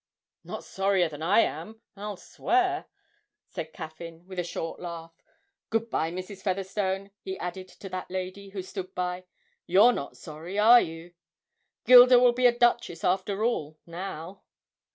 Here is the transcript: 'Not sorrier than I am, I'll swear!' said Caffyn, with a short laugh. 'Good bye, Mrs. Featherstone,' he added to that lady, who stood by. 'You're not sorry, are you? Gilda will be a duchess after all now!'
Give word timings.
'Not 0.43 0.63
sorrier 0.63 1.07
than 1.09 1.21
I 1.21 1.41
am, 1.41 1.79
I'll 1.95 2.17
swear!' 2.17 2.87
said 3.45 3.71
Caffyn, 3.71 4.25
with 4.25 4.39
a 4.39 4.43
short 4.43 4.79
laugh. 4.79 5.13
'Good 5.69 5.91
bye, 5.91 6.11
Mrs. 6.11 6.41
Featherstone,' 6.41 7.11
he 7.21 7.37
added 7.37 7.67
to 7.67 7.87
that 7.89 8.09
lady, 8.09 8.49
who 8.49 8.63
stood 8.63 8.95
by. 8.95 9.25
'You're 9.67 9.93
not 9.93 10.17
sorry, 10.17 10.57
are 10.57 10.81
you? 10.81 11.13
Gilda 11.85 12.17
will 12.17 12.33
be 12.33 12.47
a 12.47 12.51
duchess 12.57 13.03
after 13.03 13.43
all 13.43 13.77
now!' 13.85 14.41